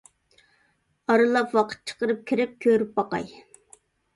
ئارىلاپ 1.11 1.53
ۋاقىت 1.57 1.85
چىقىرىپ 1.91 2.25
كىرىپ 2.33 2.59
كۆرۈپ 2.67 2.97
باقاي. 2.99 3.31